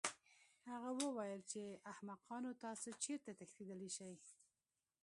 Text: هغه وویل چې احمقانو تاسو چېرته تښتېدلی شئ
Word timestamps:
هغه 0.71 0.89
وویل 0.99 1.41
چې 1.51 1.61
احمقانو 1.91 2.57
تاسو 2.63 2.89
چېرته 3.03 3.29
تښتېدلی 3.39 3.89
شئ 3.97 4.13